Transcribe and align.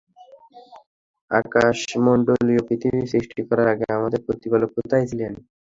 আকাশমণ্ডলী 1.31 2.53
ও 2.57 2.67
পৃথিবী 2.67 3.01
সৃষ্টি 3.11 3.41
করার 3.49 3.67
আগে 3.73 3.85
আমাদের 3.97 4.19
প্রতিপালক 4.27 4.69
কোথায় 4.77 5.05
ছিলেন? 5.09 5.33